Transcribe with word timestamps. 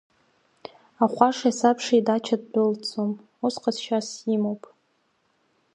Ахәашеи 1.03 1.53
асабшеи 1.55 1.99
идача 1.99 2.35
ддәылҵӡом, 2.41 3.11
ус 3.45 3.55
ҟазшьас 3.61 4.07
имоуп… 4.35 4.63